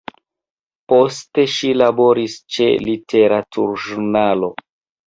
[0.93, 4.53] Poste ŝi laboris ĉe literaturĵurnalo.